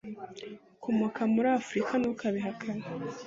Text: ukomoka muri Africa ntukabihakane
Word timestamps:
ukomoka 0.75 1.21
muri 1.33 1.47
Africa 1.59 1.91
ntukabihakane 1.97 2.85